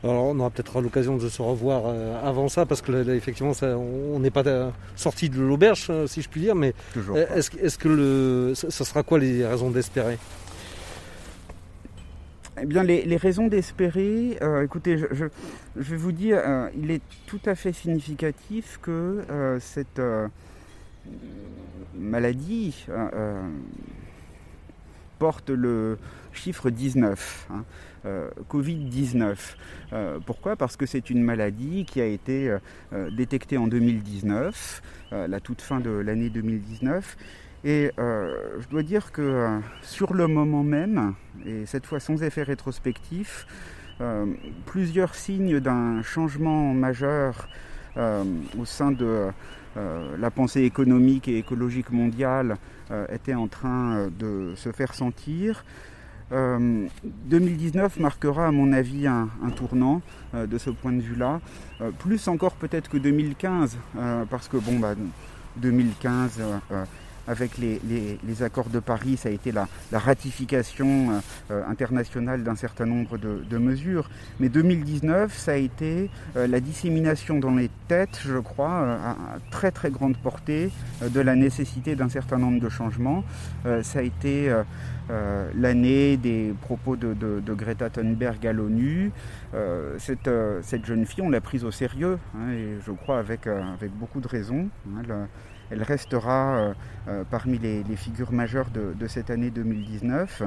Alors 0.04 0.24
on 0.24 0.38
aura 0.38 0.50
peut-être 0.50 0.80
l'occasion 0.80 1.16
de 1.16 1.28
se 1.28 1.42
revoir 1.42 1.92
avant 2.22 2.48
ça, 2.48 2.66
parce 2.66 2.82
que 2.82 2.92
là, 2.92 3.14
effectivement, 3.14 3.52
on 3.62 4.20
n'est 4.20 4.30
pas 4.30 4.44
sorti 4.94 5.30
de 5.30 5.40
l'auberge, 5.40 5.90
si 6.06 6.22
je 6.22 6.28
puis 6.28 6.42
dire, 6.42 6.54
mais 6.54 6.74
est-ce 7.34 7.78
que 7.78 7.88
le, 7.88 8.52
ça 8.54 8.84
sera 8.84 9.02
quoi 9.02 9.18
les 9.18 9.44
raisons 9.44 9.70
d'espérer? 9.70 10.18
Eh 12.60 12.66
bien, 12.66 12.82
les, 12.82 13.16
raisons 13.16 13.48
d'espérer, 13.48 14.38
écoutez, 14.62 14.96
je, 14.98 15.26
vais 15.76 15.96
vous 15.96 16.12
dire, 16.12 16.40
il 16.76 16.90
est 16.90 17.02
tout 17.26 17.40
à 17.44 17.54
fait 17.54 17.72
significatif 17.72 18.78
que 18.82 19.24
cette 19.60 20.00
maladie 21.94 22.84
euh, 22.88 23.08
euh, 23.14 23.48
porte 25.18 25.50
le 25.50 25.98
chiffre 26.32 26.70
19, 26.70 27.48
hein, 27.50 27.64
euh, 28.04 28.28
Covid-19. 28.50 30.20
pourquoi? 30.26 30.56
Parce 30.56 30.76
que 30.76 30.84
c'est 30.84 31.08
une 31.10 31.22
maladie 31.22 31.86
qui 31.86 32.00
a 32.00 32.06
été 32.06 32.54
détectée 33.12 33.56
en 33.56 33.66
2019, 33.66 34.82
la 35.12 35.40
toute 35.40 35.62
fin 35.62 35.80
de 35.80 35.90
l'année 35.90 36.28
2019. 36.28 37.16
Et 37.68 37.90
je 37.98 38.68
dois 38.70 38.84
dire 38.84 39.10
que 39.10 39.58
sur 39.82 40.14
le 40.14 40.28
moment 40.28 40.62
même, 40.62 41.14
et 41.44 41.66
cette 41.66 41.84
fois 41.84 41.98
sans 41.98 42.22
effet 42.22 42.44
rétrospectif, 42.44 43.44
plusieurs 44.66 45.16
signes 45.16 45.58
d'un 45.58 46.00
changement 46.02 46.72
majeur 46.72 47.48
au 47.96 48.64
sein 48.64 48.92
de 48.92 49.32
euh, 49.76 50.16
la 50.18 50.30
pensée 50.30 50.62
économique 50.62 51.28
et 51.28 51.36
écologique 51.38 51.90
mondiale 51.90 52.56
euh, 52.90 53.06
était 53.12 53.34
en 53.34 53.46
train 53.46 53.96
euh, 53.96 54.08
de 54.10 54.54
se 54.56 54.72
faire 54.72 54.94
sentir. 54.94 55.64
2019 56.32 58.00
marquera 58.00 58.48
à 58.48 58.50
mon 58.50 58.72
avis 58.72 59.06
un, 59.06 59.28
tournant 59.54 60.02
de 60.34 60.58
ce 60.58 60.70
point 60.70 60.90
de 60.90 61.00
vue-là, 61.00 61.40
plus 62.00 62.26
encore 62.26 62.56
peut-être 62.56 62.90
que 62.90 62.96
2015, 62.96 63.78
parce 64.28 64.48
que 64.48 64.56
bon, 64.56 64.80
bah, 64.80 64.96
2015 65.58 66.40
avec 67.28 67.58
les, 67.58 68.42
accords 68.42 68.68
de 68.68 68.80
Paris, 68.80 69.16
ça 69.16 69.28
a 69.28 69.32
été 69.32 69.52
la, 69.52 69.68
ratification 69.92 71.10
euh, 71.10 71.20
euh, 71.50 71.62
internationale 71.66 72.42
d'un 72.42 72.56
certain 72.56 72.86
nombre 72.86 73.18
de, 73.18 73.58
mesures. 73.58 74.10
Mais 74.38 74.48
2019, 74.48 75.36
ça 75.36 75.52
a 75.52 75.56
été 75.56 76.10
euh, 76.36 76.46
la 76.46 76.60
dissémination 76.60 77.38
dans 77.38 77.54
les 77.54 77.70
têtes, 77.88 78.20
je 78.24 78.38
crois, 78.38 78.98
à, 79.04 79.16
très 79.50 79.70
très 79.70 79.90
grande 79.90 80.16
portée 80.18 80.70
de 81.02 81.20
la 81.20 81.34
nécessité 81.34 81.96
d'un 81.96 82.08
certain 82.08 82.38
nombre 82.38 82.60
de 82.60 82.68
changements. 82.68 83.24
ça 83.82 84.00
a 84.00 84.02
été 84.02 84.54
l'année 85.54 86.16
des 86.16 86.54
propos 86.60 86.96
de, 86.96 87.54
Greta 87.54 87.90
Thunberg 87.90 88.46
à 88.46 88.52
l'ONU. 88.52 89.12
Cette, 89.98 90.30
cette, 90.62 90.84
jeune 90.84 91.06
fille, 91.06 91.22
on 91.22 91.30
l'a 91.30 91.40
prise 91.40 91.64
au 91.64 91.70
sérieux, 91.70 92.18
hein, 92.34 92.50
et 92.52 92.78
je 92.84 92.92
crois 92.92 93.18
avec, 93.18 93.46
avec 93.46 93.92
beaucoup 93.92 94.20
de 94.20 94.28
raisons. 94.28 94.68
Hein, 94.88 95.26
elle 95.70 95.82
restera 95.82 96.56
euh, 96.56 96.74
euh, 97.08 97.24
parmi 97.30 97.58
les, 97.58 97.84
figures 97.96 98.32
majeures 98.32 98.68
de, 98.70 99.06
cette 99.06 99.30
année 99.30 99.50
2019. 99.50 100.42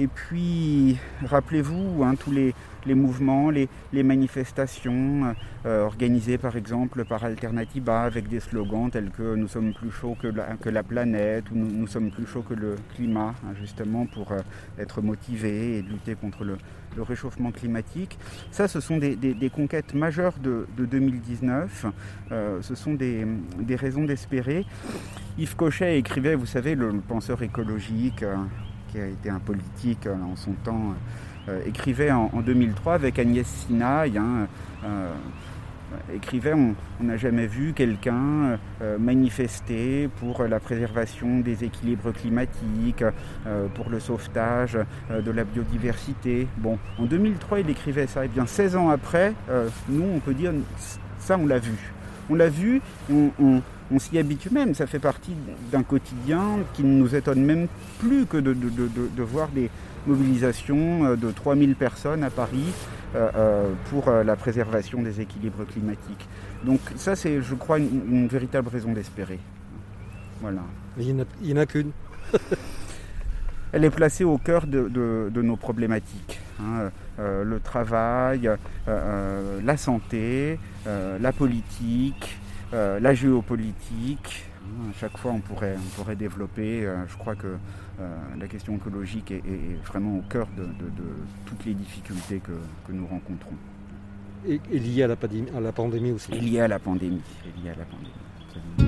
Et 0.00 0.06
puis, 0.06 0.96
rappelez-vous, 1.24 2.04
hein, 2.04 2.14
tous 2.14 2.30
les, 2.30 2.54
mouvements, 2.94 3.50
les, 3.50 3.68
manifestations 4.04 5.34
euh, 5.66 5.84
organisées 5.84 6.38
par 6.38 6.56
exemple 6.56 7.04
par 7.04 7.24
Alternativa 7.24 8.02
avec 8.02 8.28
des 8.28 8.38
slogans 8.38 8.90
tels 8.92 9.10
que 9.10 9.34
nous 9.34 9.48
sommes 9.48 9.74
plus 9.74 9.90
chauds 9.90 10.16
que 10.22 10.28
la, 10.68 10.82
planète 10.84 11.50
ou 11.50 11.56
nous, 11.56 11.88
sommes 11.88 12.12
plus 12.12 12.26
chauds 12.26 12.44
que 12.48 12.54
le 12.54 12.76
climat, 12.94 13.34
hein, 13.44 13.54
justement 13.60 14.06
pour 14.06 14.32
être 14.78 15.02
motivés 15.02 15.78
et 15.78 15.82
lutter 15.82 16.14
contre 16.14 16.44
le, 16.44 16.58
réchauffement 17.02 17.50
climatique. 17.50 18.18
Ça, 18.50 18.68
ce 18.68 18.80
sont 18.80 18.98
des, 18.98 19.50
conquêtes 19.54 19.94
majeures 19.94 20.34
de, 20.38 20.66
2019. 20.76 21.86
Euh, 22.30 22.62
ce 22.62 22.74
sont 22.76 22.94
des, 22.94 23.26
raisons 23.70 24.04
d'espérer. 24.04 24.64
Yves 25.38 25.56
Cochet 25.56 25.98
écrivait, 25.98 26.36
vous 26.36 26.46
savez, 26.46 26.74
le, 26.76 26.92
penseur 27.00 27.42
écologique, 27.42 28.22
euh, 28.22 28.36
qui 28.88 29.00
a 29.00 29.06
été 29.06 29.30
un 29.30 29.38
politique 29.38 30.06
euh, 30.06 30.14
en 30.14 30.36
son 30.36 30.52
temps, 30.64 30.94
écrivait 31.64 32.10
en, 32.10 32.28
2003 32.44 32.92
avec 32.92 33.18
Agnès 33.18 33.46
Sinaï. 33.46 34.20
Écrivait 36.14 36.52
On 36.52 36.74
n'a 37.00 37.16
jamais 37.16 37.46
vu 37.46 37.72
quelqu'un 37.72 38.58
euh, 38.82 38.98
manifester 38.98 40.08
pour 40.20 40.42
la 40.44 40.60
préservation 40.60 41.40
des 41.40 41.64
équilibres 41.64 42.12
climatiques, 42.12 43.04
euh, 43.46 43.66
pour 43.74 43.88
le 43.88 44.00
sauvetage 44.00 44.78
euh, 45.10 45.22
de 45.22 45.30
la 45.30 45.44
biodiversité. 45.44 46.46
Bon, 46.58 46.78
en 46.98 47.04
2003, 47.04 47.60
il 47.60 47.70
écrivait 47.70 48.06
ça. 48.06 48.24
Et 48.24 48.26
eh 48.26 48.28
bien 48.28 48.46
16 48.46 48.76
ans 48.76 48.90
après, 48.90 49.32
nous, 49.88 50.04
on 50.14 50.20
peut 50.20 50.34
dire 50.34 50.52
ça, 51.18 51.38
on 51.38 51.46
l'a 51.46 51.58
vu. 51.58 51.92
On 52.30 52.34
l'a 52.34 52.48
vu, 52.48 52.82
on, 53.10 53.62
s'y 53.98 54.18
habitue 54.18 54.50
même. 54.50 54.74
Ça 54.74 54.86
fait 54.86 54.98
partie 54.98 55.32
d'un 55.72 55.82
quotidien 55.82 56.58
qui 56.74 56.82
ne 56.84 56.98
nous 56.98 57.14
étonne 57.14 57.42
même 57.42 57.68
plus 57.98 58.26
que 58.26 58.36
de, 58.36 58.52
de 58.52 59.22
voir 59.22 59.48
des 59.48 59.70
mobilisations 60.06 61.14
de 61.14 61.30
3000 61.30 61.74
personnes 61.74 62.24
à 62.24 62.30
Paris 62.30 62.72
euh, 63.14 63.30
euh, 63.36 63.72
pour 63.88 64.08
euh, 64.08 64.22
la 64.22 64.36
préservation 64.36 65.00
des 65.00 65.22
équilibres 65.22 65.64
climatiques. 65.64 66.28
Donc 66.62 66.78
ça, 66.96 67.16
c'est, 67.16 67.40
je 67.40 67.54
crois, 67.54 67.78
une, 67.78 68.28
véritable 68.28 68.68
raison 68.68 68.92
d'espérer. 68.92 69.38
Voilà. 70.42 70.60
Il 70.98 71.14
n'y 71.14 71.52
en 71.54 71.56
a, 71.56 71.64
qu'une. 71.64 71.92
Elle 73.72 73.86
est 73.86 73.90
placée 73.90 74.24
au 74.24 74.36
cœur 74.36 74.66
de, 74.66 75.30
nos 75.34 75.56
problématiques. 75.56 76.38
Hein. 76.60 76.90
le 77.18 77.60
travail, 77.60 78.50
la 78.86 79.76
santé, 79.78 80.58
la 80.86 81.32
politique, 81.32 82.38
la 82.72 83.14
géopolitique, 83.14 84.44
à 84.90 84.98
chaque 84.98 85.16
fois, 85.16 85.32
on 85.32 85.40
pourrait, 85.40 85.76
on 85.76 86.00
pourrait 86.00 86.16
développer. 86.16 86.86
Euh, 86.86 87.06
je 87.08 87.16
crois 87.16 87.34
que 87.34 87.46
euh, 88.00 88.16
la 88.38 88.46
question 88.46 88.76
écologique 88.76 89.30
est, 89.30 89.42
vraiment 89.84 90.18
au 90.18 90.22
cœur 90.22 90.48
de, 90.56 90.66
toutes 91.46 91.64
les 91.64 91.74
difficultés 91.74 92.40
que, 92.40 92.92
nous 92.92 93.06
rencontrons. 93.06 93.56
Et, 94.46 94.60
lié 94.70 95.02
à 95.02 95.08
la, 95.08 95.16
à 95.56 95.60
la 95.60 95.72
pandémie 95.72 96.12
aussi. 96.12 96.32
Et 96.32 96.60
à 96.60 96.68
la 96.68 96.78
pandémie. 96.78 97.22
Et 97.44 97.60
lié 97.62 97.70
à 97.70 97.74
la 97.76 97.84
pandémie. 97.84 98.87